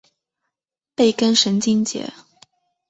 [0.95, 2.11] 背根神经节。